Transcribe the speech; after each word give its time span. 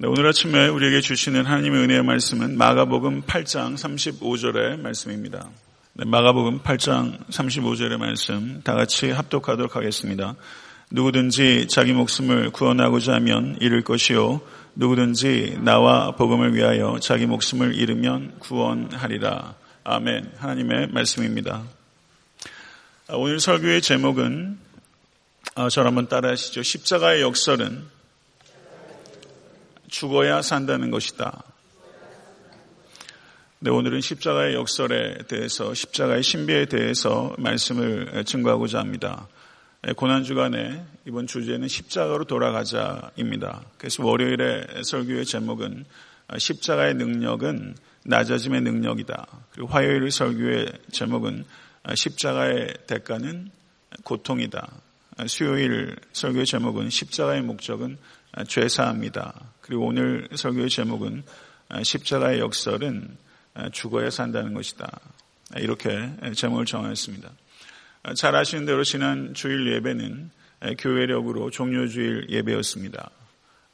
네, 0.00 0.06
오늘 0.06 0.28
아침에 0.28 0.68
우리에게 0.68 1.00
주시는 1.00 1.44
하나님의 1.44 1.82
은혜의 1.82 2.04
말씀은 2.04 2.56
마가복음 2.56 3.22
8장 3.22 3.74
35절의 3.74 4.78
말씀입니다. 4.78 5.50
네, 5.94 6.04
마가복음 6.04 6.60
8장 6.60 7.18
35절의 7.26 7.96
말씀 7.96 8.60
다 8.62 8.74
같이 8.74 9.10
합독하도록 9.10 9.74
하겠습니다. 9.74 10.36
누구든지 10.92 11.66
자기 11.66 11.94
목숨을 11.94 12.50
구원하고자 12.50 13.14
하면 13.14 13.56
잃을 13.60 13.82
것이요 13.82 14.40
누구든지 14.76 15.58
나와 15.62 16.12
복음을 16.12 16.54
위하여 16.54 17.00
자기 17.00 17.26
목숨을 17.26 17.74
잃으면 17.74 18.36
구원하리라. 18.38 19.56
아멘. 19.82 20.30
하나님의 20.38 20.90
말씀입니다. 20.92 21.64
아, 23.08 23.16
오늘 23.16 23.40
설교의 23.40 23.82
제목은 23.82 24.58
아, 25.56 25.68
저를 25.68 25.88
한번 25.88 26.06
따라하시죠. 26.06 26.62
십자가의 26.62 27.20
역설은 27.22 27.97
죽어야 29.88 30.42
산다는 30.42 30.90
것이다. 30.90 31.42
네, 33.60 33.70
오늘은 33.70 34.00
십자가의 34.00 34.54
역설에 34.54 35.18
대해서, 35.26 35.74
십자가의 35.74 36.22
신비에 36.22 36.66
대해서 36.66 37.34
말씀을 37.38 38.24
증거하고자 38.24 38.78
합니다. 38.78 39.26
네, 39.82 39.92
고난주간에 39.92 40.84
이번 41.06 41.26
주제는 41.26 41.66
십자가로 41.66 42.24
돌아가자입니다. 42.24 43.62
그래서 43.78 44.04
월요일에 44.04 44.82
설교의 44.84 45.24
제목은 45.24 45.84
십자가의 46.36 46.94
능력은 46.94 47.76
낮아짐의 48.04 48.60
능력이다. 48.60 49.26
그리고 49.50 49.68
화요일 49.68 50.10
설교의 50.10 50.72
제목은 50.92 51.44
십자가의 51.94 52.74
대가는 52.86 53.50
고통이다. 54.04 54.70
수요일 55.26 55.96
설교의 56.12 56.46
제목은 56.46 56.90
십자가의 56.90 57.42
목적은 57.42 57.98
죄사합니다. 58.46 59.34
그리고 59.68 59.84
오늘 59.84 60.26
설교의 60.34 60.70
제목은 60.70 61.22
십자가의 61.82 62.40
역설은 62.40 63.18
죽어야 63.70 64.08
산다는 64.08 64.54
것이다. 64.54 64.90
이렇게 65.56 66.10
제목을 66.34 66.64
정하였습니다. 66.64 67.30
잘 68.16 68.34
아시는 68.34 68.64
대로 68.64 68.82
지난 68.82 69.34
주일 69.34 69.70
예배는 69.74 70.30
교회력으로 70.78 71.50
종료주일 71.50 72.28
예배였습니다. 72.30 73.10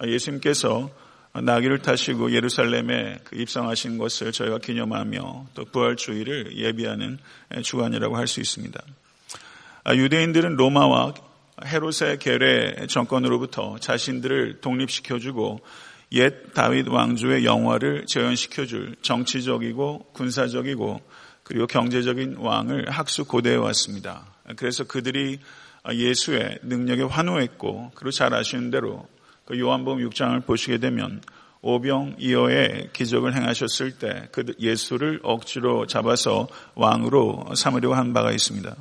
예수님께서 0.05 0.91
나귀를 1.33 1.79
타시고 1.79 2.33
예루살렘에 2.33 3.21
그 3.23 3.37
입성하신 3.37 3.97
것을 3.97 4.33
저희가 4.33 4.59
기념하며 4.59 5.47
또 5.55 5.65
부활주의를 5.65 6.57
예비하는 6.59 7.19
주간이라고 7.63 8.17
할 8.17 8.27
수 8.27 8.41
있습니다. 8.41 8.83
유대인들은 9.95 10.57
로마와 10.57 11.15
헤롯의 11.65 12.19
계례 12.19 12.87
정권으로부터 12.87 13.79
자신들을 13.79 14.61
독립시켜주고 14.61 15.61
옛 16.13 16.53
다윗 16.55 16.89
왕조의 16.89 17.45
영화를 17.45 18.07
재현시켜줄 18.07 18.97
정치적이고 19.03 20.11
군사적이고 20.13 21.01
그리고 21.43 21.67
경제적인 21.67 22.37
왕을 22.39 22.91
학수 22.91 23.25
고대해 23.25 23.57
왔습니다. 23.57 24.27
그래서 24.57 24.85
그들이 24.85 25.39
예수의 25.93 26.61
능력에 26.63 27.03
환호했고 27.03 27.93
그리고 27.95 28.11
잘 28.11 28.33
아시는 28.33 28.71
대로 28.71 29.07
그 29.45 29.59
요한복음 29.59 30.09
6장을 30.09 30.45
보시게 30.47 30.79
되면 30.79 31.21
오병이어의 31.61 32.91
기적을 32.93 33.35
행하셨을 33.35 33.99
때 33.99 34.29
그 34.33 34.55
예수를 34.59 35.21
억지로 35.23 35.87
잡아서 35.87 36.47
왕으로 36.75 37.55
삼으려고 37.55 37.95
한 37.95 38.13
바가 38.13 38.33
있습니다. 38.33 38.75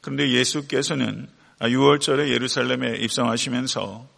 그런데 0.00 0.30
예수께서는 0.30 1.28
6월절에 1.68 2.28
예루살렘에 2.28 2.96
입성하시면서 2.98 4.08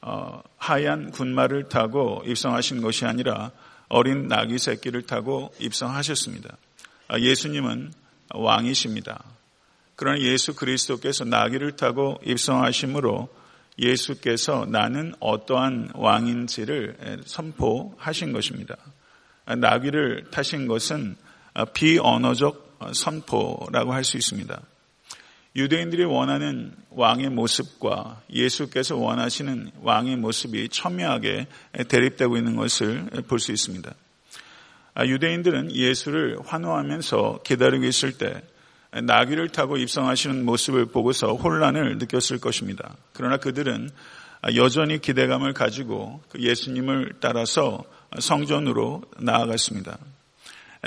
어, 0.00 0.42
하얀 0.56 1.10
군마를 1.10 1.68
타고 1.68 2.22
입성하신 2.24 2.80
것이 2.82 3.04
아니라 3.04 3.50
어린 3.88 4.28
나귀 4.28 4.58
새끼를 4.58 5.02
타고 5.02 5.52
입성하셨습니다. 5.58 6.56
아, 7.08 7.18
예수님은 7.18 7.92
왕이십니다. 8.34 9.24
그러나 9.96 10.20
예수 10.20 10.54
그리스도께서 10.54 11.24
나귀를 11.24 11.76
타고 11.76 12.20
입성하심으로 12.24 13.28
예수께서 13.78 14.66
나는 14.68 15.14
어떠한 15.20 15.92
왕인지를 15.94 17.22
선포하신 17.24 18.32
것입니다. 18.32 18.76
아, 19.46 19.56
나귀를 19.56 20.30
타신 20.30 20.66
것은 20.68 21.16
비언어적 21.74 22.78
선포라고 22.92 23.92
할 23.92 24.04
수 24.04 24.16
있습니다. 24.16 24.60
유대인들이 25.58 26.04
원하는 26.04 26.72
왕의 26.90 27.30
모습과 27.30 28.22
예수께서 28.32 28.96
원하시는 28.96 29.72
왕의 29.82 30.16
모습이 30.16 30.68
첨예하게 30.68 31.48
대립되고 31.88 32.36
있는 32.36 32.54
것을 32.54 33.06
볼 33.26 33.40
수 33.40 33.50
있습니다. 33.50 33.92
아, 34.94 35.04
유대인들은 35.04 35.74
예수를 35.74 36.38
환호하면서 36.44 37.40
기다리고 37.44 37.84
있을 37.86 38.12
때 38.18 38.40
나귀를 38.92 39.48
타고 39.48 39.76
입성하시는 39.76 40.44
모습을 40.44 40.86
보고서 40.86 41.34
혼란을 41.34 41.98
느꼈을 41.98 42.38
것입니다. 42.38 42.96
그러나 43.12 43.36
그들은 43.36 43.90
여전히 44.54 45.00
기대감을 45.00 45.54
가지고 45.54 46.22
그 46.28 46.40
예수님을 46.40 47.14
따라서 47.20 47.84
성전으로 48.16 49.02
나아갔습니다. 49.18 49.98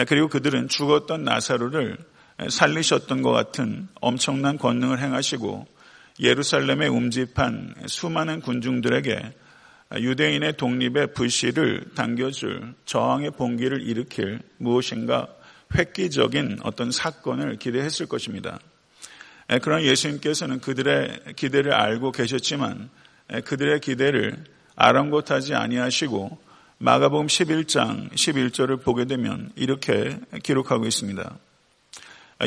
그리고 0.07 0.29
그들은 0.29 0.69
죽었던 0.69 1.25
나사로를 1.25 1.97
살리셨던 2.49 3.21
것 3.21 3.31
같은 3.31 3.87
엄청난 3.99 4.57
권능을 4.57 4.99
행하시고 4.99 5.67
예루살렘에 6.19 6.87
움집한 6.87 7.73
수많은 7.87 8.41
군중들에게 8.41 9.33
유대인의 9.97 10.57
독립의 10.57 11.13
불씨를 11.13 11.91
당겨줄 11.95 12.75
저항의 12.85 13.31
봉기를 13.31 13.81
일으킬 13.81 14.39
무엇인가 14.57 15.27
획기적인 15.75 16.59
어떤 16.63 16.91
사건을 16.91 17.57
기대했을 17.57 18.05
것입니다. 18.05 18.59
그러나 19.61 19.83
예수님께서는 19.83 20.61
그들의 20.61 21.33
기대를 21.35 21.73
알고 21.73 22.11
계셨지만 22.11 22.89
그들의 23.43 23.79
기대를 23.81 24.43
아랑곳하지 24.75 25.55
아니하시고 25.55 26.37
마가복음 26.77 27.27
11장 27.27 28.11
11절을 28.11 28.81
보게 28.81 29.05
되면 29.05 29.51
이렇게 29.55 30.17
기록하고 30.43 30.87
있습니다. 30.87 31.37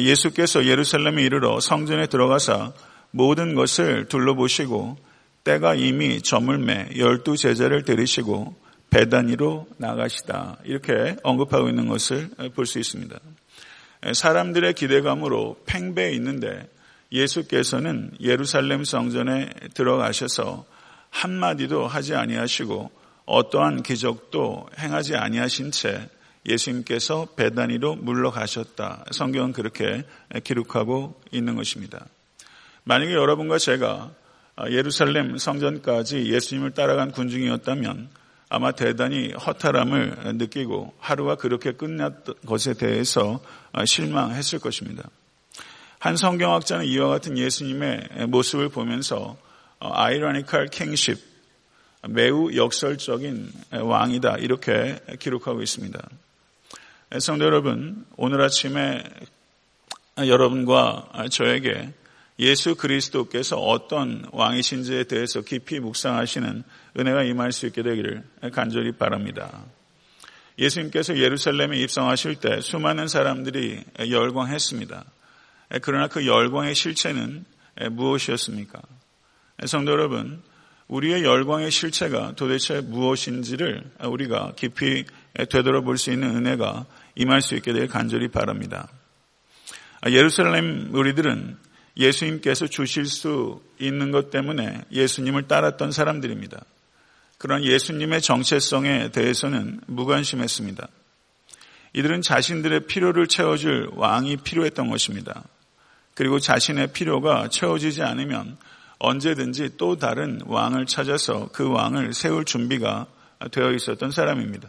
예수께서 0.00 0.66
예루살렘에 0.66 1.22
이르러 1.22 1.60
성전에 1.60 2.06
들어가사 2.06 2.72
모든 3.10 3.55
것을 3.55 4.06
둘러보시고 4.09 4.97
때가 5.44 5.75
이미 5.75 6.21
저물매 6.21 6.91
열두 6.97 7.37
제자를 7.37 7.84
데리시고 7.84 8.56
배단위로 8.91 9.66
나가시다. 9.77 10.59
이렇게 10.65 11.16
언급하고 11.22 11.69
있는 11.69 11.88
것을 11.88 12.31
볼 12.55 12.66
수 12.66 12.78
있습니다. 12.78 13.19
사람들의 14.12 14.75
기대감으로 14.75 15.56
팽배해 15.66 16.12
있는데 16.15 16.69
예수께서는 17.12 18.12
예루살렘 18.21 18.84
성전에 18.84 19.50
들어가셔서 19.75 20.65
한마디도 21.11 21.87
하지 21.87 22.15
아니하시고 22.15 22.91
어떠한 23.26 23.82
기적도 23.82 24.69
행하지 24.78 25.16
아니하신 25.16 25.71
채 25.71 26.09
예수님께서 26.47 27.28
배단위로 27.37 27.97
물러가셨다. 27.97 29.06
성경은 29.10 29.53
그렇게 29.53 30.05
기록하고 30.43 31.21
있는 31.31 31.56
것입니다. 31.56 32.06
만약에 32.84 33.12
여러분과 33.12 33.59
제가 33.59 34.10
예루살렘 34.71 35.38
성전까지 35.38 36.32
예수님을 36.32 36.72
따라간 36.72 37.12
군중이었다면 37.12 38.09
아마 38.50 38.72
대단히 38.72 39.32
허탈함을 39.32 40.34
느끼고 40.37 40.94
하루가 40.99 41.34
그렇게 41.34 41.72
끝났던 41.72 42.34
것에 42.47 42.75
대해서 42.75 43.41
실망했을 43.84 44.59
것입니다. 44.61 45.09
한 45.99 46.16
성경학자는 46.16 46.84
이와 46.84 47.09
같은 47.09 47.38
예수님의 47.38 48.26
모습을 48.28 48.69
보면서 48.69 49.38
아이러니컬 49.81 50.69
킹십, 50.69 51.19
매우 52.11 52.55
역설적인 52.55 53.50
왕이다 53.72 54.37
이렇게 54.37 55.00
기록하고 55.19 55.62
있습니다. 55.62 55.99
성도 57.20 57.44
여러분, 57.44 58.05
오늘 58.16 58.40
아침에 58.40 59.05
여러분과 60.19 61.12
저에게 61.31 61.93
예수 62.40 62.75
그리스도께서 62.75 63.56
어떤 63.56 64.26
왕이신지에 64.32 65.05
대해서 65.05 65.40
깊이 65.43 65.78
묵상하시는 65.78 66.64
은혜가 66.99 67.22
임할 67.22 67.52
수 67.52 67.66
있게 67.66 67.84
되기를 67.84 68.25
간절히 68.52 68.90
바랍니다. 68.90 69.64
예수님께서 70.58 71.16
예루살렘에 71.19 71.78
입성하실 71.78 72.37
때 72.37 72.61
수많은 72.61 73.06
사람들이 73.06 73.84
열광했습니다. 74.11 75.05
그러나 75.82 76.08
그 76.08 76.26
열광의 76.26 76.75
실체는 76.75 77.44
무엇이었습니까? 77.93 78.81
성도 79.66 79.93
여러분, 79.93 80.43
우리의 80.88 81.22
열광의 81.25 81.70
실체가 81.70 82.34
도대체 82.34 82.81
무엇인지를 82.81 83.84
우리가 84.02 84.52
깊이 84.56 85.05
되돌아볼 85.49 85.96
수 85.96 86.12
있는 86.12 86.37
은혜가 86.37 86.87
임할 87.16 87.43
수 87.43 87.55
있게 87.55 87.72
될 87.72 87.88
간절히 87.88 88.28
바랍니다. 88.28 88.88
예루살렘 90.06 90.94
우리들은 90.94 91.56
예수님께서 91.96 92.66
주실 92.66 93.06
수 93.06 93.62
있는 93.78 94.11
것 94.11 94.31
때문에 94.31 94.82
예수님을 94.90 95.46
따랐던 95.46 95.93
사람들입니다. 95.93 96.64
그런 97.38 97.64
예수님의 97.64 98.20
정체성에 98.20 99.11
대해서는 99.11 99.81
무관심했습니다. 99.87 100.88
이들은 101.94 102.22
자신들의 102.22 102.87
필요를 102.87 103.28
채워줄 103.28 103.90
왕이 103.93 104.38
필요했던 104.38 104.90
것입니다. 104.90 105.44
그리고 106.14 106.38
자신의 106.38 106.93
필요가 106.93 107.49
채워지지 107.49 108.02
않으면 108.02 108.56
언제든지 108.99 109.76
또 109.76 109.96
다른 109.96 110.40
왕을 110.46 110.87
찾아서 110.87 111.49
그 111.52 111.69
왕을 111.69 112.14
세울 112.14 112.44
준비가 112.44 113.06
되어 113.50 113.72
있었던 113.72 114.11
사람입니다. 114.11 114.69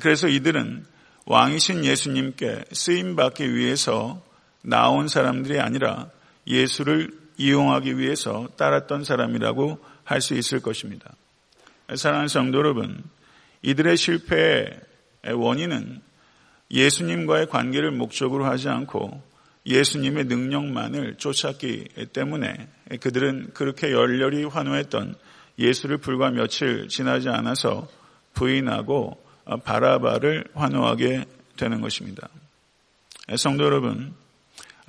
그래서 0.00 0.28
이들은 0.28 0.86
왕이신 1.30 1.84
예수님께 1.84 2.64
쓰임받기 2.72 3.54
위해서 3.54 4.20
나온 4.62 5.06
사람들이 5.06 5.60
아니라 5.60 6.10
예수를 6.44 7.16
이용하기 7.38 7.98
위해서 7.98 8.48
따랐던 8.56 9.04
사람이라고 9.04 9.78
할 10.02 10.22
수 10.22 10.34
있을 10.34 10.58
것입니다. 10.58 11.14
사랑하는 11.94 12.26
성도 12.26 12.58
여러분, 12.58 13.00
이들의 13.62 13.96
실패의 13.96 14.80
원인은 15.32 16.00
예수님과의 16.72 17.46
관계를 17.46 17.92
목적으로 17.92 18.46
하지 18.46 18.68
않고 18.68 19.22
예수님의 19.66 20.24
능력만을 20.24 21.14
쫓았기 21.14 22.08
때문에 22.12 22.66
그들은 22.98 23.50
그렇게 23.54 23.92
열렬히 23.92 24.42
환호했던 24.42 25.14
예수를 25.60 25.98
불과 25.98 26.30
며칠 26.30 26.88
지나지 26.88 27.28
않아서 27.28 27.86
부인하고 28.34 29.29
바라바를 29.56 30.44
환호하게 30.54 31.24
되는 31.56 31.80
것입니다. 31.80 32.28
성도 33.36 33.64
여러분, 33.64 34.14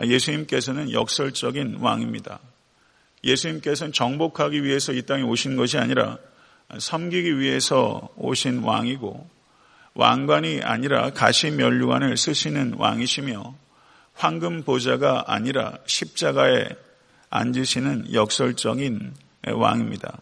예수님께서는 0.03 0.91
역설적인 0.91 1.77
왕입니다. 1.79 2.39
예수님께서는 3.23 3.93
정복하기 3.93 4.63
위해서 4.63 4.93
이 4.93 5.03
땅에 5.03 5.23
오신 5.23 5.55
것이 5.55 5.77
아니라 5.77 6.17
섬기기 6.77 7.39
위해서 7.39 8.09
오신 8.15 8.63
왕이고 8.63 9.29
왕관이 9.93 10.61
아니라 10.63 11.11
가시면류관을 11.11 12.17
쓰시는 12.17 12.75
왕이시며 12.77 13.55
황금 14.13 14.63
보좌가 14.63 15.25
아니라 15.27 15.77
십자가에 15.85 16.69
앉으시는 17.29 18.13
역설적인 18.13 19.13
왕입니다. 19.47 20.19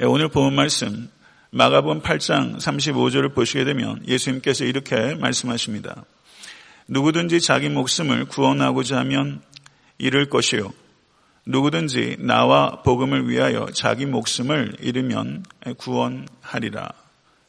오늘 0.00 0.28
본 0.28 0.54
말씀 0.54 1.10
마가복음 1.50 2.02
8장 2.02 2.58
35절을 2.58 3.34
보시게 3.34 3.64
되면 3.64 4.06
예수님께서 4.06 4.64
이렇게 4.64 5.14
말씀하십니다. 5.14 6.04
누구든지 6.88 7.40
자기 7.40 7.68
목숨을 7.68 8.26
구원하고자 8.26 8.98
하면 8.98 9.42
잃을 9.98 10.28
것이요 10.28 10.72
누구든지 11.46 12.16
나와 12.20 12.82
복음을 12.82 13.28
위하여 13.28 13.66
자기 13.72 14.04
목숨을 14.04 14.76
잃으면 14.80 15.44
구원하리라. 15.78 16.90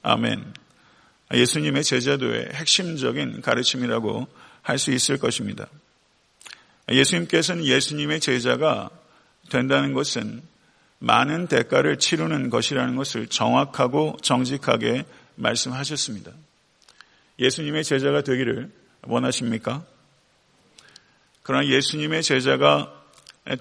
아멘. 0.02 0.54
예수님의 1.34 1.84
제자도의 1.84 2.50
핵심적인 2.54 3.42
가르침이라고 3.42 4.28
할 4.62 4.78
수 4.78 4.92
있을 4.92 5.18
것입니다. 5.18 5.68
예수님께서는 6.90 7.66
예수님의 7.66 8.20
제자가 8.20 8.90
된다는 9.50 9.94
것은 9.94 10.42
많은 11.00 11.48
대가를 11.48 11.98
치르는 11.98 12.50
것이라는 12.50 12.96
것을 12.96 13.28
정확하고 13.28 14.18
정직하게 14.22 15.06
말씀하셨습니다. 15.36 16.32
예수님의 17.40 17.84
제자가 17.86 18.22
되기를 18.22 18.70
원하십니까? 19.04 19.86
그러나 21.42 21.66
예수님의 21.68 22.22
제자가 22.22 22.94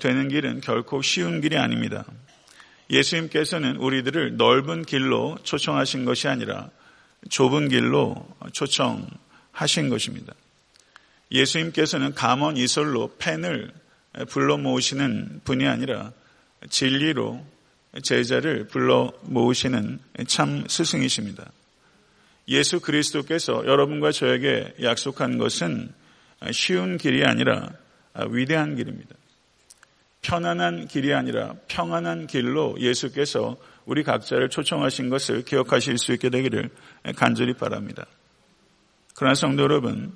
되는 0.01 0.29
길은 0.29 0.61
결코 0.61 1.01
쉬운 1.01 1.41
길이 1.41 1.57
아닙니다. 1.57 2.05
예수님께서는 2.91 3.77
우리들을 3.77 4.37
넓은 4.37 4.85
길로 4.85 5.39
초청하신 5.43 6.05
것이 6.05 6.27
아니라 6.27 6.71
좁은 7.29 7.69
길로 7.69 8.29
초청하신 8.53 9.89
것입니다. 9.89 10.35
예수님께서는 11.31 12.15
감원 12.15 12.57
이설로 12.57 13.15
펜을 13.19 13.73
불러 14.29 14.57
모으시는 14.57 15.43
분이 15.45 15.67
아니라 15.67 16.13
진리로 16.71 17.45
제자를 18.03 18.67
불러 18.67 19.13
모으시는 19.23 19.99
참 20.27 20.65
스승이십니다. 20.69 21.51
예수 22.49 22.81
그리스도께서 22.81 23.67
여러분과 23.67 24.13
저에게 24.13 24.75
약속한 24.83 25.39
것은 25.39 25.93
쉬운 26.53 26.99
길이 26.99 27.25
아니라 27.25 27.71
위대한 28.31 28.77
길입니다. 28.77 29.15
편안한 30.23 30.89
길이 30.89 31.15
아니라 31.15 31.55
평안한 31.69 32.27
길로 32.27 32.77
예수께서 32.79 33.57
우리 33.87 34.03
각자를 34.03 34.51
초청하신 34.51 35.09
것을 35.09 35.45
기억하실 35.45 35.99
수 35.99 36.13
있게 36.13 36.29
되기를 36.29 36.71
간절히 37.17 37.55
바랍니다. 37.55 38.07
그러나 39.15 39.35
성도 39.35 39.63
여러분, 39.63 40.15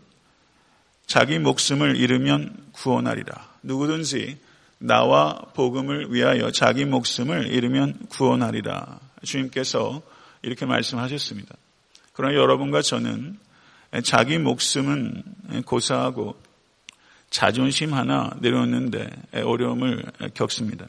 자기 1.07 1.39
목숨을 1.39 1.97
잃으면 1.97 2.57
구원하리라. 2.73 3.57
누구든지 3.63 4.39
나와 4.85 5.35
복음을 5.55 6.13
위하여 6.13 6.51
자기 6.51 6.85
목숨을 6.85 7.53
잃으면 7.53 7.97
구원하리라. 8.09 8.99
주님께서 9.23 10.03
이렇게 10.43 10.67
말씀하셨습니다. 10.67 11.55
그러나 12.13 12.35
여러분과 12.35 12.83
저는 12.83 13.39
자기 14.03 14.39
목숨은 14.39 15.23
고사하고 15.67 16.37
자존심 17.31 17.95
하나 17.95 18.31
내려놓는데 18.41 19.09
어려움을 19.45 20.05
겪습니다. 20.35 20.89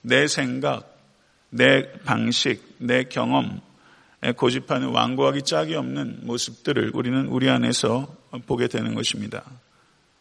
내 0.00 0.28
생각, 0.28 0.96
내 1.50 1.90
방식, 2.04 2.76
내 2.78 3.04
경험, 3.04 3.60
고집하는 4.36 4.90
완고하기 4.90 5.42
짝이 5.42 5.74
없는 5.74 6.20
모습들을 6.22 6.92
우리는 6.94 7.26
우리 7.26 7.50
안에서 7.50 8.14
보게 8.46 8.68
되는 8.68 8.94
것입니다. 8.94 9.44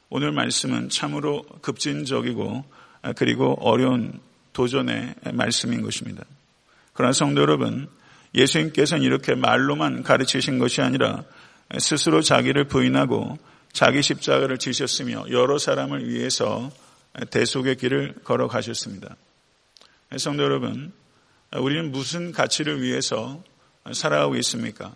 오늘 0.09 0.31
말씀은 0.31 0.89
참으로 0.89 1.43
급진적이고 1.61 2.86
그리고 3.15 3.57
어려운 3.61 4.19
도전의 4.53 5.15
말씀인 5.33 5.81
것입니다. 5.81 6.23
그러나 6.93 7.13
성도 7.13 7.41
여러분, 7.41 7.87
예수님께서는 8.33 9.03
이렇게 9.03 9.35
말로만 9.35 10.03
가르치신 10.03 10.59
것이 10.59 10.81
아니라 10.81 11.23
스스로 11.79 12.21
자기를 12.21 12.65
부인하고 12.65 13.37
자기 13.71 14.01
십자가를 14.01 14.57
지셨으며 14.57 15.25
여러 15.29 15.57
사람을 15.57 16.09
위해서 16.09 16.71
대속의 17.29 17.77
길을 17.77 18.15
걸어가셨습니다. 18.23 19.15
성도 20.17 20.43
여러분, 20.43 20.91
우리는 21.55 21.91
무슨 21.91 22.31
가치를 22.31 22.81
위해서 22.81 23.43
살아가고 23.91 24.35
있습니까? 24.37 24.93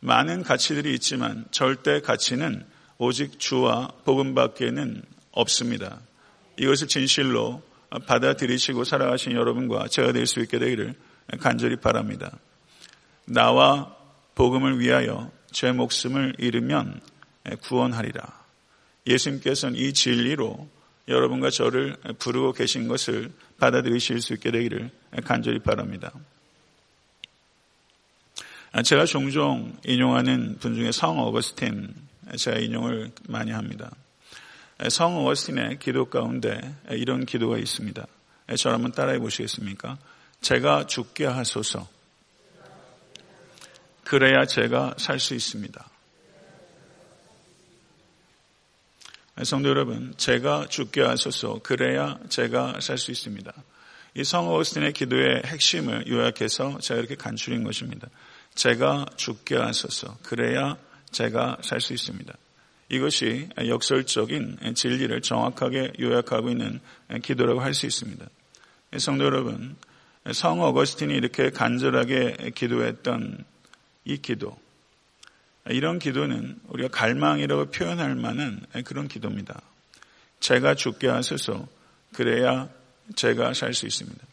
많은 0.00 0.42
가치들이 0.42 0.94
있지만 0.94 1.44
절대 1.50 2.00
가치는 2.00 2.64
오직 2.98 3.38
주와 3.38 3.88
복음밖에는 4.04 5.02
없습니다. 5.32 6.00
이것을 6.58 6.88
진실로 6.88 7.62
받아들이시고 8.06 8.84
살아가신 8.84 9.32
여러분과 9.32 9.88
제가 9.88 10.12
될 10.12 10.26
수 10.26 10.40
있게 10.40 10.58
되기를 10.58 10.94
간절히 11.40 11.76
바랍니다. 11.76 12.36
나와 13.24 13.94
복음을 14.34 14.78
위하여 14.78 15.30
제 15.50 15.72
목숨을 15.72 16.34
잃으면 16.38 17.00
구원하리라. 17.62 18.22
예수님께서는 19.06 19.78
이 19.78 19.92
진리로 19.92 20.68
여러분과 21.08 21.48
저를 21.50 21.96
부르고 22.18 22.52
계신 22.52 22.88
것을 22.88 23.32
받아들이실 23.58 24.20
수 24.20 24.34
있게 24.34 24.50
되기를 24.50 24.90
간절히 25.24 25.58
바랍니다. 25.58 26.12
제가 28.84 29.06
종종 29.06 29.74
인용하는 29.84 30.58
분 30.58 30.74
중에 30.74 30.92
성 30.92 31.18
어거스틴 31.18 31.94
제가 32.36 32.58
인용을 32.58 33.10
많이 33.28 33.50
합니다. 33.50 33.90
성 34.88 35.16
어거스틴의 35.18 35.80
기도 35.80 36.04
가운데 36.08 36.60
이런 36.90 37.26
기도가 37.26 37.58
있습니다. 37.58 38.06
저를 38.56 38.74
한번 38.76 38.92
따라해 38.92 39.18
보시겠습니까? 39.18 39.98
제가 40.40 40.86
죽게 40.86 41.26
하소서. 41.26 41.88
그래야 44.04 44.46
제가 44.46 44.94
살 44.96 45.18
수 45.18 45.34
있습니다. 45.34 45.90
성도 49.44 49.68
여러분, 49.68 50.14
제가 50.16 50.66
죽게 50.68 51.02
하소서. 51.02 51.60
그래야 51.62 52.18
제가 52.28 52.80
살 52.80 52.98
수 52.98 53.10
있습니다. 53.10 53.52
이 54.14 54.24
성 54.24 54.48
어거스틴의 54.48 54.94
기도의 54.94 55.42
핵심을 55.44 56.08
요약해서 56.08 56.78
제가 56.80 56.98
이렇게 56.98 57.14
간추린 57.14 57.62
것입니다. 57.62 58.08
제가 58.54 59.06
죽게 59.16 59.56
하소서. 59.56 60.16
그래야 60.22 60.76
제가 61.12 61.58
살 61.62 61.80
수 61.80 61.92
있습니다. 61.92 62.34
이것이 62.88 63.48
역설적인 63.58 64.74
진리를 64.74 65.20
정확하게 65.20 65.92
요약하고 66.00 66.50
있는 66.50 66.80
기도라고 67.22 67.60
할 67.60 67.74
수 67.74 67.86
있습니다. 67.86 68.26
성도 68.98 69.24
여러분, 69.24 69.76
성 70.32 70.62
어거스틴이 70.62 71.14
이렇게 71.14 71.50
간절하게 71.50 72.52
기도했던 72.54 73.44
이 74.04 74.16
기도, 74.18 74.58
이런 75.68 75.98
기도는 75.98 76.58
우리가 76.68 76.88
갈망이라고 76.88 77.66
표현할 77.66 78.14
만한 78.14 78.64
그런 78.86 79.06
기도입니다. 79.06 79.60
제가 80.40 80.74
죽게 80.74 81.08
하소서 81.08 81.68
그래야 82.14 82.70
제가 83.14 83.52
살 83.52 83.74
수 83.74 83.86
있습니다. 83.86 84.26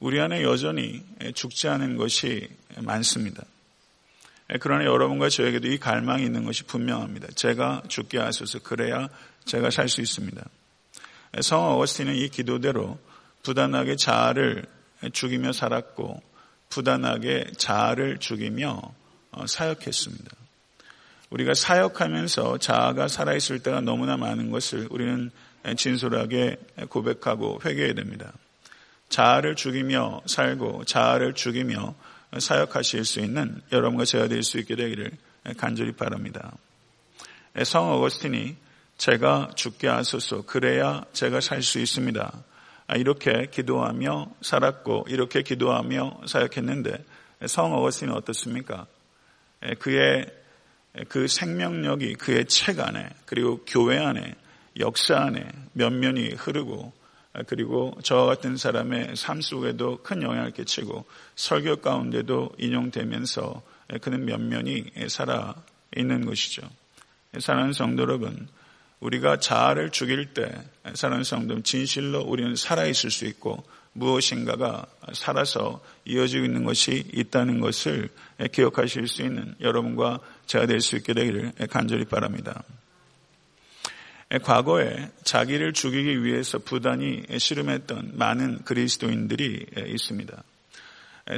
우리 0.00 0.20
안에 0.20 0.42
여전히 0.42 1.02
죽지 1.34 1.68
않은 1.68 1.96
것이 1.96 2.48
많습니다. 2.78 3.44
그러나 4.60 4.84
여러분과 4.84 5.28
저에게도 5.28 5.68
이 5.68 5.78
갈망이 5.78 6.24
있는 6.24 6.44
것이 6.44 6.64
분명합니다. 6.64 7.28
제가 7.34 7.82
죽게 7.88 8.18
하소서 8.18 8.60
그래야 8.60 9.08
제가 9.44 9.70
살 9.70 9.88
수 9.88 10.00
있습니다. 10.00 10.42
성 11.40 11.64
어거스틴은 11.72 12.14
이 12.14 12.28
기도대로 12.28 12.98
부단하게 13.42 13.96
자아를 13.96 14.64
죽이며 15.12 15.52
살았고 15.52 16.22
부단하게 16.68 17.52
자아를 17.56 18.18
죽이며 18.18 18.80
어, 19.32 19.46
사역했습니다. 19.46 20.30
우리가 21.30 21.54
사역하면서 21.54 22.58
자아가 22.58 23.08
살아있을 23.08 23.58
때가 23.60 23.80
너무나 23.80 24.16
많은 24.16 24.50
것을 24.50 24.86
우리는 24.90 25.30
진솔하게 25.76 26.56
고백하고 26.88 27.60
회개해야 27.64 27.94
됩니다. 27.94 28.32
자아를 29.08 29.56
죽이며 29.56 30.22
살고 30.26 30.84
자아를 30.84 31.34
죽이며 31.34 31.94
사역하실 32.38 33.04
수 33.04 33.20
있는 33.20 33.60
여러분과 33.72 34.04
제가 34.04 34.28
될 34.28 34.42
수 34.42 34.58
있게 34.58 34.76
되기를 34.76 35.10
간절히 35.56 35.92
바랍니다. 35.92 36.56
성 37.64 37.90
어거스틴이 37.92 38.56
제가 38.98 39.50
죽게 39.54 39.88
하소서 39.88 40.42
그래야 40.42 41.04
제가 41.12 41.40
살 41.40 41.62
수 41.62 41.78
있습니다. 41.78 42.32
이렇게 42.96 43.46
기도하며 43.50 44.30
살았고 44.42 45.06
이렇게 45.08 45.42
기도하며 45.42 46.20
사역했는데 46.26 47.04
성 47.46 47.72
어거스틴은 47.72 48.14
어떻습니까? 48.14 48.86
그의 49.78 50.26
그 51.08 51.28
생명력이 51.28 52.14
그의 52.14 52.46
책 52.46 52.80
안에 52.80 53.10
그리고 53.26 53.64
교회 53.66 53.98
안에 53.98 54.34
역사 54.78 55.16
안에 55.16 55.46
면면이 55.72 56.30
흐르고 56.34 56.92
그리고 57.46 57.96
저와 58.02 58.26
같은 58.26 58.56
사람의 58.56 59.16
삶 59.16 59.40
속에도 59.40 59.98
큰 60.02 60.22
영향을 60.22 60.52
끼치고 60.52 61.04
설교 61.34 61.76
가운데도 61.76 62.50
인용되면서 62.58 63.62
그는 64.00 64.24
면면이 64.24 64.84
살아 65.08 65.54
있는 65.96 66.24
것이죠. 66.24 66.62
사랑하는 67.38 67.72
성도 67.72 68.02
여러분, 68.02 68.48
우리가 69.00 69.38
자아를 69.38 69.90
죽일 69.90 70.32
때 70.32 70.50
사랑하는 70.94 71.24
성도 71.24 71.60
진실로 71.62 72.22
우리는 72.22 72.56
살아있을 72.56 73.10
수 73.10 73.26
있고 73.26 73.62
무엇인가가 73.92 74.86
살아서 75.12 75.82
이어지고 76.04 76.44
있는 76.44 76.64
것이 76.64 77.04
있다는 77.12 77.60
것을 77.60 78.08
기억하실 78.52 79.08
수 79.08 79.22
있는 79.22 79.54
여러분과 79.60 80.20
제가 80.46 80.66
될 80.66 80.80
수 80.80 80.96
있게 80.96 81.12
되기를 81.14 81.52
간절히 81.70 82.04
바랍니다. 82.04 82.62
과거에 84.42 85.10
자기를 85.22 85.72
죽이기 85.72 86.24
위해서 86.24 86.58
부단히 86.58 87.22
씨름했던 87.38 88.12
많은 88.14 88.64
그리스도인들이 88.64 89.66
있습니다. 89.86 90.42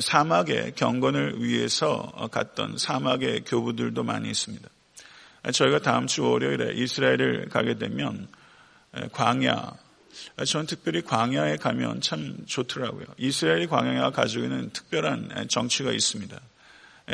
사막의 0.01 0.73
경건을 0.75 1.43
위해서 1.43 2.29
갔던 2.31 2.79
사막의 2.79 3.45
교부들도 3.45 4.03
많이 4.05 4.31
있습니다. 4.31 4.69
저희가 5.53 5.81
다음 5.81 6.07
주 6.07 6.25
월요일에 6.25 6.75
이스라엘을 6.75 7.49
가게 7.51 7.75
되면 7.75 8.27
광야, 9.13 9.73
저는 10.47 10.67
특별히 10.67 11.03
광야에 11.03 11.57
가면 11.57 12.01
참 12.01 12.39
좋더라고요. 12.47 13.07
이스라엘이 13.19 13.67
광야가 13.67 14.11
가지고 14.11 14.45
있는 14.45 14.71
특별한 14.71 15.47
정치가 15.49 15.93
있습니다. 15.93 16.41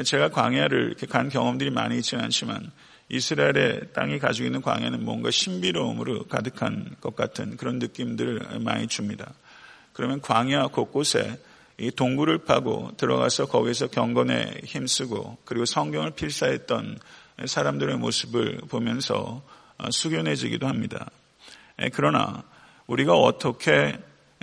제가 0.04 0.31
광야를 0.31 0.95
간 1.09 1.28
경험들이 1.28 1.71
많이 1.71 1.97
있지는 1.99 2.25
않지만 2.25 2.71
이스라엘의 3.08 3.92
땅이 3.92 4.18
가지고 4.18 4.46
있는 4.46 4.62
광야는 4.62 5.04
뭔가 5.04 5.30
신비로움으로 5.30 6.25
가득한 6.25 6.96
것 7.00 7.14
같은 7.14 7.56
그런 7.56 7.78
느낌들을 7.78 8.61
많이 8.61 8.87
줍니다. 8.87 9.34
그러면 9.92 10.20
광야 10.20 10.68
곳곳에 10.68 11.38
이 11.78 11.90
동굴을 11.90 12.44
파고 12.44 12.92
들어가서 12.96 13.46
거기서 13.46 13.88
경건에 13.88 14.61
힘쓰고 14.64 15.38
그리고 15.44 15.64
성경을 15.64 16.12
필사했던 16.12 16.99
사람들의 17.44 17.96
모습을 17.99 18.58
보면서 18.68 19.42
숙연해지기도 19.90 20.66
합니다. 20.66 21.11
그러나 21.92 22.44
우리가 22.87 23.14
어떻게 23.14 23.99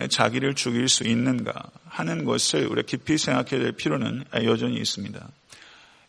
자기를 0.09 0.55
죽일 0.55 0.89
수 0.89 1.03
있는가 1.03 1.53
하는 1.85 2.25
것을 2.25 2.65
우리가 2.67 2.85
깊이 2.85 3.17
생각해야 3.17 3.63
될 3.63 3.71
필요는 3.73 4.25
여전히 4.43 4.77
있습니다. 4.77 5.27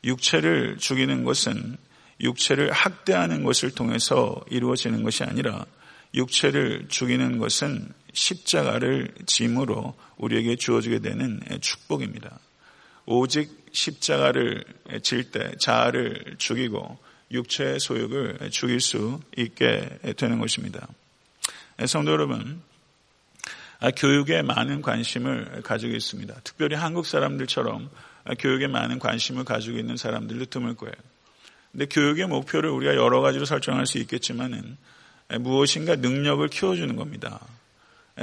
육체를 0.04 0.78
죽이는 0.78 1.25
것은 1.25 1.76
육체를 2.21 2.71
학대하는 2.73 3.42
것을 3.45 3.71
통해서 3.73 4.40
이루어지는 4.50 5.02
것이 5.02 5.25
아니라 5.25 5.66
육체를 6.14 6.87
죽이는 6.88 7.38
것은 7.38 7.88
십자가를 8.12 9.14
짐으로 9.26 9.95
우리에게 10.19 10.57
주어지게 10.57 10.99
되는 11.00 11.40
축복입니다. 11.61 12.38
오직 13.07 13.66
십자가를 13.73 14.64
질 15.02 15.31
때 15.31 15.52
자아를 15.59 16.37
죽이고 16.38 16.99
육체의 17.31 17.81
소욕을 17.81 18.50
죽일 18.50 18.81
수 18.81 19.21
있게 19.37 19.88
되는 20.16 20.38
것입니다. 20.38 20.87
성도 21.87 22.12
여러분, 22.12 22.62
교육에 23.97 24.42
많은 24.42 24.83
관심을 24.83 25.62
가지고 25.62 25.95
있습니다. 25.97 26.35
특별히 26.45 26.76
한국 26.76 27.07
사람들처럼 27.07 27.90
교육에 28.38 28.66
많은 28.69 28.99
관심을 28.99 29.45
가지고 29.45 29.78
있는 29.78 29.97
사람들도 29.97 30.45
드물 30.47 30.76
거예요. 30.76 30.95
근데 31.73 31.87
교육의 31.87 32.26
목표를 32.26 32.71
우리가 32.71 32.95
여러 32.95 33.21
가지로 33.21 33.45
설정할 33.47 33.87
수 33.87 33.99
있겠지만은 33.99 34.76
무엇인가 35.41 35.97
능력을 35.97 36.47
키워주는 36.49 36.95
겁니다. 36.97 37.41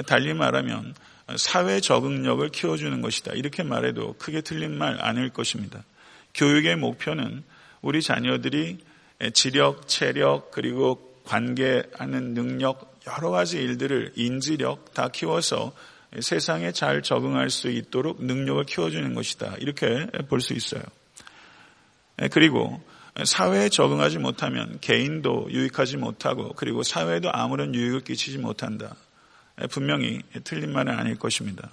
달리 0.05 0.33
말하면 0.33 0.93
사회 1.35 1.79
적응력을 1.79 2.47
키워주는 2.49 3.01
것이다. 3.01 3.33
이렇게 3.33 3.63
말해도 3.63 4.13
크게 4.19 4.41
틀린 4.41 4.77
말 4.77 5.03
아닐 5.03 5.29
것입니다. 5.29 5.83
교육의 6.35 6.75
목표는 6.75 7.43
우리 7.81 8.01
자녀들이 8.03 8.77
지력, 9.33 9.87
체력, 9.87 10.51
그리고 10.51 11.19
관계하는 11.25 12.35
능력, 12.35 12.99
여러 13.07 13.31
가지 13.31 13.57
일들을 13.57 14.13
인지력 14.15 14.93
다 14.93 15.09
키워서 15.09 15.73
세상에 16.19 16.71
잘 16.71 17.01
적응할 17.01 17.49
수 17.49 17.69
있도록 17.69 18.23
능력을 18.23 18.63
키워주는 18.65 19.13
것이다. 19.15 19.55
이렇게 19.59 20.05
볼 20.27 20.41
수 20.41 20.53
있어요. 20.53 20.83
그리고 22.31 22.81
사회에 23.23 23.69
적응하지 23.69 24.19
못하면 24.19 24.77
개인도 24.81 25.47
유익하지 25.49 25.97
못하고 25.97 26.53
그리고 26.53 26.83
사회에도 26.83 27.29
아무런 27.33 27.75
유익을 27.75 28.01
끼치지 28.01 28.37
못한다. 28.37 28.95
분명히 29.71 30.21
틀린 30.43 30.71
말은 30.71 30.97
아닐 30.97 31.17
것입니다. 31.17 31.69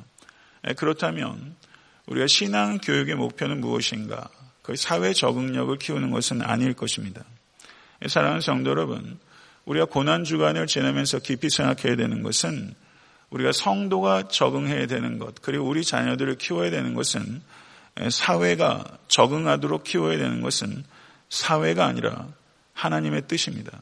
그렇다면 0.77 1.55
우리가 2.07 2.27
신앙 2.27 2.79
교육의 2.79 3.15
목표는 3.15 3.61
무엇인가? 3.61 4.29
그 4.63 4.75
사회 4.75 5.13
적응력을 5.13 5.77
키우는 5.79 6.11
것은 6.11 6.43
아닐 6.43 6.75
것입니다. 6.75 7.25
사랑하는 8.07 8.41
성도 8.41 8.71
여러분, 8.71 9.19
우리가 9.65 9.87
고난 9.87 10.25
주간을 10.25 10.67
지나면서 10.67 11.21
깊이 11.21 11.51
생각해야 11.51 11.97
되는 11.97 12.23
것은 12.23 12.75
우리가 13.31 13.53
성도가 13.53 14.29
적응해야 14.29 14.87
되는 14.87 15.19
것, 15.19 15.41
그리고 15.43 15.67
우리 15.67 15.85
자녀들을 15.85 16.39
키워야 16.39 16.71
되는 16.71 16.95
것은 16.95 17.43
사회가 18.11 18.85
적응하도록 19.09 19.85
키워야 19.85 20.19
되는 20.19 20.41
것은 20.41 20.85
사회가 21.29 21.87
아니라 21.87 22.29
하나님의 22.75 23.23
뜻입니다. 23.29 23.79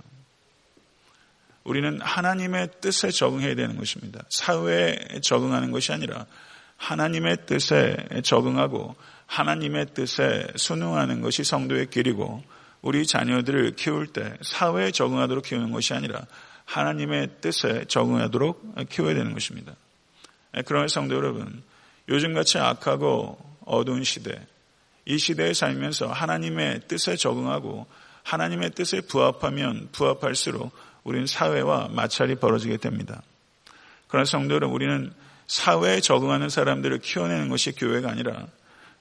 우리는 1.65 2.01
하나님의 2.01 2.69
뜻에 2.81 3.11
적응해야 3.11 3.55
되는 3.55 3.77
것입니다. 3.77 4.23
사회에 4.29 5.21
적응하는 5.23 5.71
것이 5.73 5.93
아니라 5.93 6.27
하나님의 6.77 7.47
뜻에 7.47 7.97
적응하고 8.23 8.95
하나님의 9.27 9.87
뜻에 9.95 10.47
순응하는 10.57 11.23
것이 11.23 11.43
성도의 11.45 11.89
길이고 11.89 12.43
우리 12.83 13.07
자녀들을 13.07 13.77
키울 13.77 14.07
때 14.07 14.37
사회에 14.43 14.91
적응하도록 14.91 15.43
키우는 15.45 15.73
것이 15.73 15.95
아니라 15.95 16.27
하나님의 16.67 17.31
뜻에 17.41 17.87
적응하도록 17.87 18.89
키워야 18.91 19.15
되는 19.15 19.33
것입니다. 19.33 19.75
그러나 20.67 20.87
성도 20.89 21.15
여러분, 21.15 21.63
요즘같이 22.09 22.59
악하고 22.59 23.39
어두운 23.65 24.05
시대, 24.05 24.47
이 25.07 25.19
시대에 25.19 25.53
살면서 25.53 26.09
하나님의 26.09 26.83
뜻에 26.89 27.17
적응하고 27.17 27.87
하나님의 28.23 28.71
뜻에 28.71 29.03
부합하면 29.03 29.91
부합할수록 29.93 30.73
우리는 31.03 31.27
사회와 31.27 31.89
마찰이 31.89 32.37
벌어지게 32.37 32.79
됩니다. 32.79 33.23
그러나 34.09 34.25
성도들은 34.25 34.69
우리는 34.69 35.13
사회에 35.47 36.01
적응하는 36.01 36.49
사람들을 36.49 36.99
키워내는 37.01 37.49
것이 37.51 37.73
교회가 37.73 38.11
아니라 38.11 38.47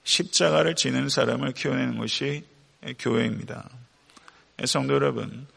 십자가를 0.03 0.75
지는 0.75 1.07
사람을 1.07 1.53
키워내는 1.53 1.97
것이 1.97 2.43
교회입니다. 2.99 3.69
성도 4.65 4.95
여러분, 4.95 5.47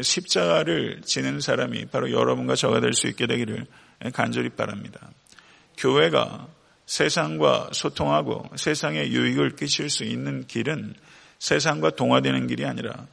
십자가를 0.00 1.02
지는 1.04 1.40
사람이 1.40 1.86
바로 1.86 2.12
여러분과 2.12 2.54
저가 2.54 2.80
될 2.80 2.92
수 2.92 3.08
있게 3.08 3.26
되기를 3.26 3.66
간절히 4.12 4.50
바랍니다. 4.50 5.10
교회가 5.76 6.46
세상과 6.86 7.70
소통하고 7.72 8.48
세상에 8.56 9.08
유익을 9.08 9.56
끼칠 9.56 9.90
수 9.90 10.04
있는 10.04 10.46
길은 10.46 10.94
세상과 11.38 11.90
동화되는 11.90 12.46
길이 12.46 12.64
아니라 12.64 13.06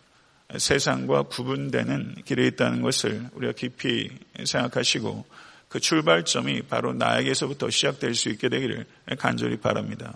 세상과 0.55 1.23
구분되는 1.23 2.23
길에 2.25 2.47
있다는 2.47 2.81
것을 2.81 3.27
우리가 3.33 3.53
깊이 3.53 4.09
생각하시고 4.43 5.25
그 5.67 5.79
출발점이 5.79 6.63
바로 6.63 6.93
나에게서부터 6.93 7.71
시작될 7.71 8.13
수 8.13 8.29
있게 8.29 8.47
되기를 8.49 8.85
간절히 9.17 9.57
바랍니다. 9.57 10.13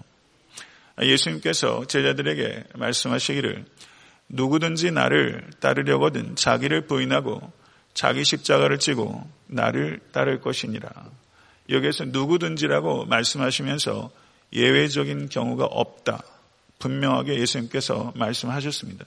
예수님께서 1.01 1.85
제자들에게 1.85 2.63
말씀하시기를 2.75 3.65
누구든지 4.29 4.91
나를 4.91 5.49
따르려거든 5.59 6.35
자기를 6.35 6.85
부인하고 6.85 7.51
자기 7.93 8.23
십자가를 8.23 8.77
지고 8.77 9.27
나를 9.47 9.99
따를 10.11 10.39
것이니라. 10.41 10.89
여기에서 11.69 12.05
누구든지라고 12.05 13.05
말씀하시면서 13.05 14.11
예외적인 14.53 15.29
경우가 15.29 15.65
없다. 15.65 16.23
분명하게 16.79 17.39
예수님께서 17.39 18.13
말씀하셨습니다. 18.15 19.05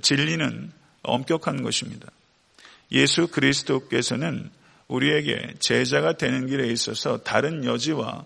진리는 0.00 0.72
엄격한 1.02 1.62
것입니다. 1.62 2.08
예수 2.92 3.28
그리스도께서는 3.28 4.50
우리에게 4.88 5.54
제자가 5.58 6.14
되는 6.14 6.46
길에 6.46 6.68
있어서 6.68 7.18
다른 7.22 7.64
여지와 7.64 8.24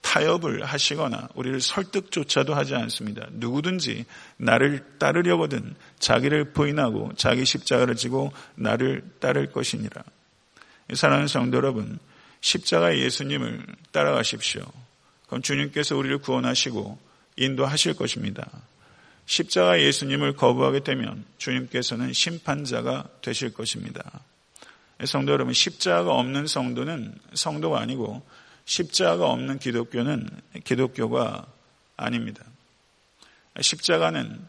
타협을 0.00 0.64
하시거나 0.64 1.28
우리를 1.34 1.60
설득조차도 1.60 2.54
하지 2.54 2.74
않습니다. 2.74 3.26
누구든지 3.32 4.06
나를 4.36 4.84
따르려거든 4.98 5.74
자기를 5.98 6.52
부인하고 6.52 7.12
자기 7.16 7.44
십자가를 7.44 7.96
지고 7.96 8.32
나를 8.54 9.02
따를 9.20 9.50
것이니라. 9.50 10.02
사랑하는 10.94 11.28
성도 11.28 11.58
여러분, 11.58 11.98
십자가 12.40 12.96
예수님을 12.96 13.64
따라가십시오. 13.92 14.62
그럼 15.26 15.42
주님께서 15.42 15.96
우리를 15.96 16.18
구원하시고 16.18 16.98
인도하실 17.36 17.94
것입니다. 17.94 18.50
십자가 19.26 19.80
예수님을 19.80 20.34
거부하게 20.36 20.80
되면 20.80 21.24
주님께서는 21.36 22.12
심판자가 22.12 23.08
되실 23.20 23.52
것입니다. 23.52 24.20
성도 25.04 25.32
여러분, 25.32 25.52
십자가가 25.52 26.14
없는 26.14 26.46
성도는 26.46 27.14
성도가 27.34 27.80
아니고 27.80 28.22
십자가가 28.64 29.26
없는 29.30 29.58
기독교는 29.58 30.28
기독교가 30.64 31.46
아닙니다. 31.96 32.44
십자가는 33.60 34.46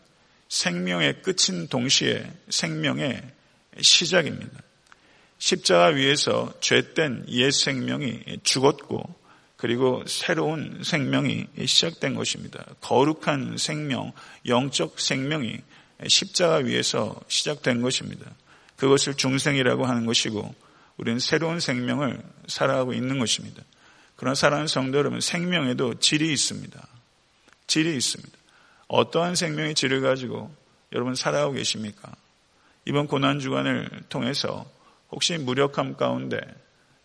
생명의 0.48 1.22
끝인 1.22 1.68
동시에 1.68 2.32
생명의 2.50 3.22
시작입니다. 3.82 4.62
십자가 5.40 5.88
위에서 5.88 6.54
죄된 6.62 7.26
옛 7.30 7.50
생명이 7.50 8.40
죽었고 8.44 9.16
그리고 9.56 10.04
새로운 10.06 10.84
생명이 10.84 11.48
시작된 11.66 12.16
것입니다. 12.16 12.64
거룩한 12.82 13.58
생명, 13.58 14.14
영적 14.46 15.00
생명이 15.00 15.58
십자가 16.08 16.58
위에서 16.58 17.20
시작된 17.28 17.82
것입니다. 17.82 18.30
그것을 18.78 19.16
중생이라고 19.16 19.86
하는 19.86 20.06
것이고 20.06 20.56
우리는 20.98 21.20
새로운 21.20 21.60
생명을 21.60 22.22
살아가고 22.48 22.94
있는 22.94 23.20
것입니다. 23.20 23.64
그러나 24.16 24.36
사랑하는 24.36 24.68
성도 24.68 24.98
여러분, 24.98 25.22
생명에도 25.22 26.00
질이 26.00 26.32
있습니다. 26.32 26.88
질이 27.68 27.96
있습니다. 27.96 28.38
어떠한 28.88 29.36
생명의 29.36 29.76
질을 29.76 30.02
가지고 30.02 30.54
여러분 30.92 31.16
살아가고 31.16 31.54
계십니까? 31.54 32.14
이번 32.86 33.08
고난주간을 33.08 33.90
통해서 34.10 34.70
혹시 35.12 35.38
무력함 35.38 35.96
가운데, 35.96 36.40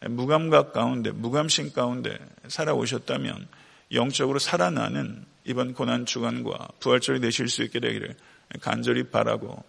무감각 0.00 0.72
가운데, 0.72 1.10
무감심 1.10 1.72
가운데 1.72 2.18
살아오셨다면 2.48 3.48
영적으로 3.92 4.38
살아나는 4.38 5.24
이번 5.44 5.74
고난 5.74 6.06
주간과 6.06 6.68
부활절이 6.80 7.20
되실 7.20 7.48
수 7.48 7.62
있게 7.62 7.80
되기를 7.80 8.14
간절히 8.60 9.04
바라고 9.04 9.62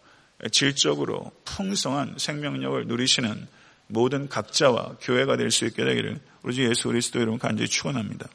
질적으로 0.52 1.32
풍성한 1.46 2.16
생명력을 2.18 2.88
누리시는 2.88 3.48
모든 3.88 4.28
각자와 4.28 4.98
교회가 5.02 5.38
될 5.38 5.52
수 5.52 5.66
있게 5.66 5.86
되기를 5.86 6.20
우리 6.42 6.56
주 6.56 6.68
예수 6.68 6.88
그리스도 6.88 7.20
이름 7.20 7.38
간절히 7.38 7.70
축원합니다. 7.70 8.28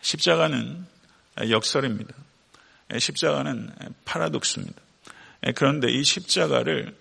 십자가는 0.00 0.86
역설입니다. 1.50 2.14
십자가는 2.98 3.70
파라독스입니다. 4.04 4.80
그런데 5.54 5.90
이 5.90 6.02
십자가를 6.02 6.96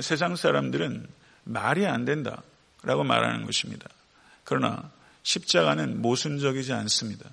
세상 0.00 0.36
사람들은 0.36 1.06
말이 1.44 1.86
안 1.86 2.04
된다 2.04 2.42
라고 2.82 3.04
말하는 3.04 3.44
것입니다. 3.44 3.88
그러나 4.44 4.90
십자가는 5.22 6.00
모순적이지 6.00 6.72
않습니다. 6.72 7.28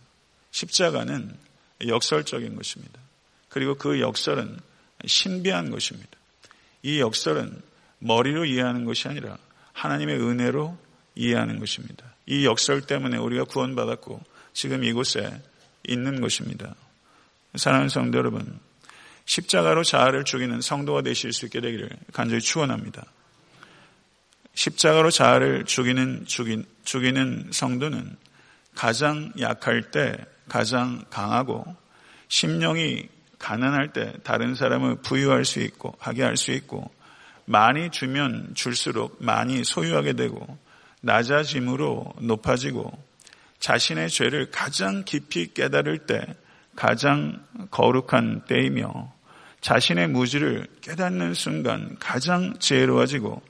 십자가는 0.51 1.35
역설적인 1.85 2.55
것입니다. 2.55 2.99
그리고 3.49 3.75
그 3.75 4.01
역설은 4.01 4.59
신비한 5.05 5.69
것입니다. 5.69 6.09
이 6.83 6.99
역설은 6.99 7.61
머리로 7.99 8.45
이해하는 8.45 8.85
것이 8.85 9.07
아니라 9.07 9.37
하나님의 9.73 10.19
은혜로 10.19 10.77
이해하는 11.15 11.59
것입니다. 11.59 12.03
이 12.25 12.45
역설 12.45 12.81
때문에 12.81 13.17
우리가 13.17 13.45
구원받았고 13.45 14.21
지금 14.53 14.83
이곳에 14.83 15.41
있는 15.87 16.19
것입니다. 16.21 16.75
사랑하는 17.55 17.89
성도 17.89 18.17
여러분, 18.17 18.59
십자가로 19.27 19.83
자아를 19.83 20.23
죽이는 20.23 20.61
성도가 20.61 21.03
되실 21.03 21.33
수 21.33 21.45
있게 21.45 21.61
되기를 21.61 21.89
간절히 22.13 22.41
축원합니다. 22.41 23.05
십자가로 24.55 25.11
자아를 25.11 25.65
죽이는 25.65 26.25
죽인, 26.25 26.65
죽이는 26.83 27.49
성도는 27.51 28.15
가장 28.73 29.31
약할 29.39 29.91
때 29.91 30.17
가장 30.49 31.03
강하고 31.09 31.65
심령이 32.29 33.09
가난할 33.37 33.93
때 33.93 34.13
다른 34.23 34.55
사람을 34.55 35.01
부유할 35.01 35.45
수 35.45 35.59
있고 35.59 35.93
하게 35.99 36.23
할 36.23 36.37
수 36.37 36.51
있고 36.51 36.89
많이 37.45 37.91
주면 37.91 38.53
줄수록 38.55 39.17
많이 39.19 39.63
소유하게 39.63 40.13
되고 40.13 40.57
낮아짐으로 41.01 42.13
높아지고 42.21 42.91
자신의 43.59 44.09
죄를 44.09 44.51
가장 44.51 45.03
깊이 45.03 45.53
깨달을 45.53 45.99
때 45.99 46.25
가장 46.75 47.45
거룩한 47.71 48.45
때이며 48.47 49.16
자신의 49.61 50.09
무지를 50.09 50.67
깨닫는 50.81 51.33
순간 51.33 51.95
가장 51.99 52.57
지혜로워지고 52.59 53.41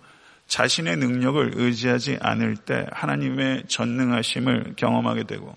자신의 0.48 0.98
능력을 0.98 1.52
의지하지 1.56 2.18
않을 2.22 2.56
때 2.56 2.88
하나님의 2.92 3.64
전능하심을 3.68 4.74
경험하게 4.78 5.24
되고 5.24 5.56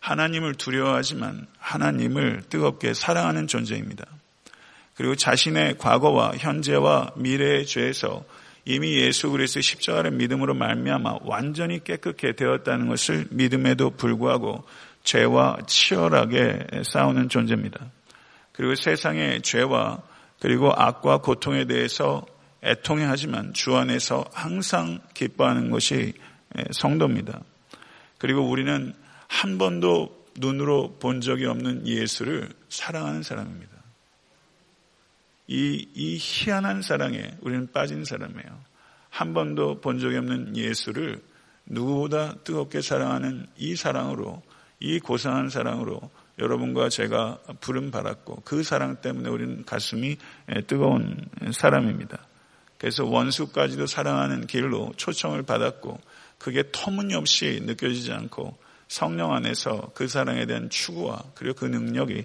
하나님을 0.00 0.54
두려워하지만 0.54 1.46
하나님을 1.58 2.42
뜨겁게 2.48 2.94
사랑하는 2.94 3.46
존재입니다. 3.46 4.04
그리고 4.96 5.14
자신의 5.14 5.78
과거와 5.78 6.32
현재와 6.38 7.12
미래의 7.16 7.66
죄에서 7.66 8.24
이미 8.64 8.96
예수 9.00 9.30
그리스도의 9.30 9.62
십자가를 9.62 10.12
믿음으로 10.12 10.54
말미암아 10.54 11.18
완전히 11.22 11.82
깨끗게 11.82 12.34
되었다는 12.36 12.88
것을 12.88 13.26
믿음에도 13.30 13.90
불구하고 13.90 14.64
죄와 15.04 15.58
치열하게 15.66 16.66
싸우는 16.84 17.28
존재입니다. 17.28 17.90
그리고 18.52 18.74
세상의 18.74 19.42
죄와 19.42 20.02
그리고 20.40 20.72
악과 20.72 21.18
고통에 21.18 21.66
대해서 21.66 22.26
애통해 22.64 23.04
하지만 23.04 23.52
주 23.52 23.76
안에서 23.76 24.24
항상 24.32 25.00
기뻐하는 25.14 25.70
것이 25.70 26.12
성도입니다. 26.72 27.42
그리고 28.18 28.48
우리는 28.48 28.92
한 29.28 29.58
번도 29.58 30.26
눈으로 30.38 30.96
본 30.98 31.20
적이 31.20 31.46
없는 31.46 31.86
예수를 31.86 32.48
사랑하는 32.68 33.22
사람입니다. 33.22 33.72
이, 35.48 35.86
이 35.94 36.18
희한한 36.20 36.82
사랑에 36.82 37.36
우리는 37.40 37.70
빠진 37.72 38.04
사람이에요. 38.04 38.60
한 39.10 39.34
번도 39.34 39.80
본 39.80 39.98
적이 39.98 40.18
없는 40.18 40.56
예수를 40.56 41.20
누구보다 41.66 42.36
뜨겁게 42.44 42.80
사랑하는 42.80 43.46
이 43.56 43.76
사랑으로, 43.76 44.42
이 44.80 44.98
고상한 44.98 45.48
사랑으로 45.48 46.00
여러분과 46.42 46.88
제가 46.88 47.38
부름 47.60 47.90
받았고 47.90 48.42
그 48.44 48.62
사랑 48.62 48.96
때문에 48.96 49.30
우리는 49.30 49.64
가슴이 49.64 50.16
뜨거운 50.66 51.16
사람입니다. 51.52 52.18
그래서 52.78 53.06
원수까지도 53.06 53.86
사랑하는 53.86 54.48
길로 54.48 54.92
초청을 54.96 55.44
받았고 55.44 56.00
그게 56.38 56.64
터무니없이 56.72 57.60
느껴지지 57.62 58.12
않고 58.12 58.58
성령 58.88 59.32
안에서 59.32 59.92
그 59.94 60.08
사랑에 60.08 60.44
대한 60.46 60.68
추구와 60.68 61.22
그리고 61.34 61.54
그 61.54 61.64
능력이 61.66 62.24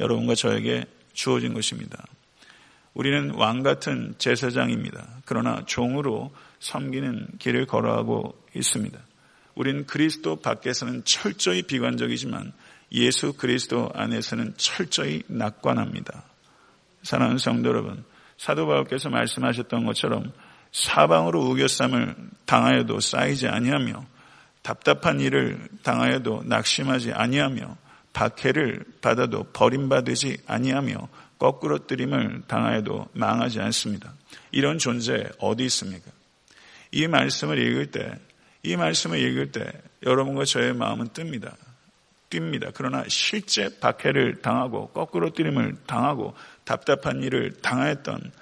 여러분과 0.00 0.34
저에게 0.34 0.84
주어진 1.12 1.54
것입니다. 1.54 2.04
우리는 2.92 3.30
왕 3.36 3.62
같은 3.62 4.14
제사장입니다. 4.18 5.20
그러나 5.24 5.64
종으로 5.64 6.32
섬기는 6.58 7.28
길을 7.38 7.66
걸어가고 7.66 8.36
있습니다. 8.54 8.98
우리는 9.54 9.86
그리스도 9.86 10.36
밖에서는 10.36 11.04
철저히 11.04 11.62
비관적이지만 11.62 12.52
예수 12.94 13.32
그리스도 13.32 13.90
안에서는 13.92 14.54
철저히 14.56 15.22
낙관합니다. 15.26 16.22
사랑하는 17.02 17.38
성도 17.38 17.68
여러분, 17.68 18.04
사도 18.38 18.66
바울께서 18.66 19.10
말씀하셨던 19.10 19.84
것처럼 19.84 20.32
사방으로 20.72 21.42
우겨쌈을 21.42 22.14
당하여도 22.46 23.00
쌓이지 23.00 23.48
아니하며 23.48 24.06
답답한 24.62 25.20
일을 25.20 25.68
당하여도 25.82 26.44
낙심하지 26.46 27.12
아니하며 27.12 27.76
박해를 28.12 28.84
받아도 29.00 29.44
버림받지 29.52 30.38
아니하며 30.46 31.08
거꾸로 31.38 31.86
뜨림을 31.86 32.42
당하여도 32.46 33.08
망하지 33.12 33.60
않습니다. 33.60 34.14
이런 34.52 34.78
존재 34.78 35.28
어디 35.38 35.64
있습니까? 35.64 36.10
이 36.92 37.08
말씀을 37.08 37.58
읽을 37.58 37.90
때, 37.90 38.18
이 38.62 38.76
말씀을 38.76 39.18
읽을 39.18 39.52
때 39.52 39.70
여러분과 40.04 40.44
저의 40.44 40.74
마음은 40.74 41.08
뜹니다. 41.08 41.54
뜁니다. 42.34 42.72
그러나 42.74 43.04
실제 43.08 43.78
박해를 43.78 44.42
당하고 44.42 44.88
거꾸로 44.88 45.30
뛰림을 45.30 45.76
당하고 45.86 46.34
답답한 46.64 47.22
일을 47.22 47.52
당하였던 47.62 48.32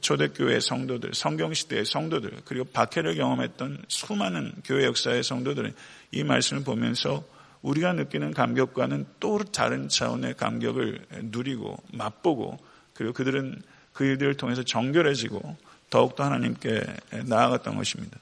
초대교회 0.00 0.60
성도들, 0.60 1.12
성경시대의 1.12 1.84
성도들, 1.84 2.30
그리고 2.46 2.64
박해를 2.72 3.14
경험했던 3.16 3.84
수많은 3.88 4.52
교회 4.64 4.84
역사의 4.84 5.22
성도들은 5.22 5.74
이 6.12 6.24
말씀을 6.24 6.64
보면서 6.64 7.24
우리가 7.60 7.92
느끼는 7.92 8.32
감격과는 8.32 9.06
또 9.20 9.38
다른 9.38 9.88
차원의 9.88 10.34
감격을 10.34 11.06
누리고 11.24 11.76
맛보고 11.92 12.58
그리고 12.94 13.12
그들은 13.12 13.60
그 13.92 14.04
일들을 14.04 14.34
통해서 14.36 14.62
정결해지고 14.62 15.56
더욱더 15.90 16.24
하나님께 16.24 16.82
나아갔던 17.26 17.76
것입니다. 17.76 18.18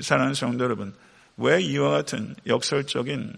사랑하는 0.00 0.34
성도 0.34 0.64
여러분, 0.64 0.94
왜 1.36 1.60
이와 1.60 1.90
같은 1.90 2.36
역설적인 2.46 3.34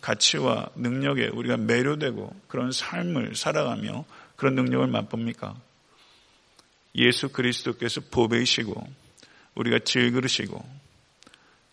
가치와 0.00 0.70
능력에 0.76 1.28
우리가 1.28 1.56
매료되고 1.56 2.34
그런 2.48 2.72
삶을 2.72 3.34
살아가며 3.34 4.04
그런 4.36 4.54
능력을 4.54 4.86
맛봅니까? 4.86 5.56
예수 6.94 7.30
그리스도께서 7.30 8.02
보배이시고 8.10 8.86
우리가 9.54 9.78
질그릇이고 9.80 10.78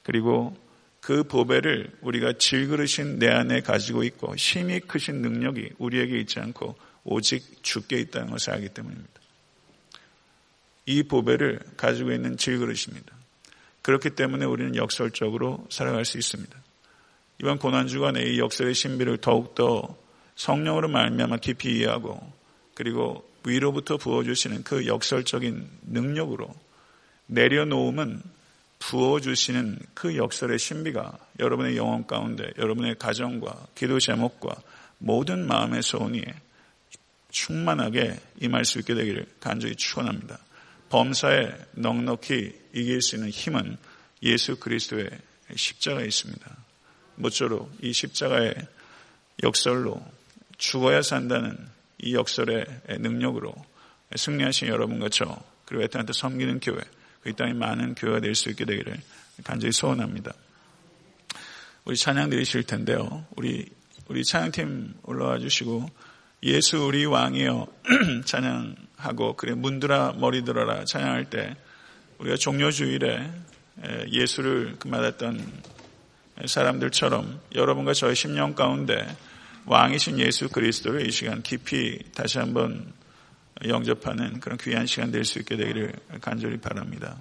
그리고 0.03 0.57
그 1.01 1.23
보배를 1.23 1.91
우리가 2.01 2.33
질그릇인 2.33 3.19
내 3.19 3.27
안에 3.27 3.61
가지고 3.61 4.03
있고 4.03 4.35
힘이 4.35 4.79
크신 4.79 5.21
능력이 5.21 5.73
우리에게 5.77 6.19
있지 6.21 6.39
않고 6.39 6.75
오직 7.03 7.63
주께 7.63 7.99
있다는 7.99 8.31
것을 8.31 8.53
알기 8.53 8.69
때문입니다. 8.69 9.13
이 10.87 11.03
보배를 11.03 11.59
가지고 11.77 12.11
있는 12.11 12.37
질그릇입니다. 12.37 13.13
그렇기 13.81 14.11
때문에 14.11 14.45
우리는 14.45 14.75
역설적으로 14.75 15.67
살아갈 15.69 16.05
수 16.05 16.17
있습니다. 16.17 16.64
이번 17.41 17.59
고난주간에 17.59 18.23
이 18.23 18.39
역설의 18.39 18.73
신비를 18.73 19.17
더욱더 19.17 19.95
성령으로 20.35 20.87
말미암아 20.87 21.37
깊이 21.37 21.77
이해하고 21.77 22.33
그리고 22.73 23.27
위로부터 23.45 23.97
부어주시는 23.97 24.63
그 24.63 24.87
역설적인 24.87 25.69
능력으로 25.83 26.53
내려놓음은 27.27 28.21
부어주시는 28.79 29.79
그 29.93 30.17
역설의 30.17 30.59
신비가 30.59 31.17
여러분의 31.39 31.77
영혼 31.77 32.05
가운데 32.05 32.51
여러분의 32.57 32.95
가정과 32.97 33.67
기도 33.75 33.99
제목과 33.99 34.55
모든 34.97 35.47
마음의 35.47 35.83
소원이 35.83 36.23
충만하게 37.29 38.19
임할 38.41 38.65
수 38.65 38.79
있게 38.79 38.93
되기를 38.93 39.25
간절히 39.39 39.75
축원합니다. 39.75 40.39
범사에 40.89 41.53
넉넉히 41.73 42.53
이길 42.73 43.01
수 43.01 43.15
있는 43.15 43.29
힘은 43.29 43.77
예수 44.23 44.57
그리스도의 44.57 45.09
십자가에 45.55 46.05
있습니다. 46.05 46.64
모쪼록 47.15 47.71
이 47.81 47.93
십자가의 47.93 48.55
역설로 49.43 50.01
죽어야 50.57 51.01
산다는 51.01 51.57
이 51.99 52.15
역설의 52.15 52.65
능력으로 52.99 53.53
승리하신 54.15 54.67
여러분과 54.67 55.09
저 55.09 55.41
그리고 55.65 55.83
에탄한테 55.83 56.13
섬기는 56.13 56.59
교회 56.59 56.79
그 57.21 57.33
땅에 57.33 57.53
많은 57.53 57.95
교회가 57.95 58.19
될 58.19 58.35
수 58.35 58.49
있게 58.49 58.65
되기를 58.65 58.97
간절히 59.43 59.71
소원합니다. 59.71 60.33
우리 61.85 61.97
찬양 61.97 62.29
드리실 62.29 62.63
텐데요. 62.63 63.25
우리 63.35 63.67
우리 64.07 64.23
찬양팀 64.23 64.93
올라와 65.03 65.39
주시고 65.39 65.89
예수 66.43 66.77
우리 66.77 67.05
왕이여 67.05 67.67
찬양하고 68.25 69.35
그래 69.35 69.55
문드라 69.55 70.13
머리 70.17 70.43
들어라 70.43 70.85
찬양할 70.85 71.29
때 71.29 71.55
우리가 72.19 72.37
종료 72.37 72.69
주일에 72.71 73.29
예수를 74.11 74.77
맞았던 74.85 75.74
사람들처럼 76.43 77.39
여러분과 77.53 77.93
저의 77.93 78.15
심령 78.15 78.53
가운데 78.55 79.07
왕이신 79.65 80.19
예수 80.19 80.49
그리스도를 80.49 81.07
이 81.07 81.11
시간 81.11 81.41
깊이 81.41 81.99
다시 82.13 82.37
한번 82.37 82.93
영접하는 83.65 84.39
그런 84.39 84.57
귀한 84.57 84.85
시간 84.85 85.11
될 85.11 85.23
수 85.23 85.39
있게 85.39 85.55
되기를 85.55 85.93
간절히 86.21 86.57
바랍니다. 86.57 87.17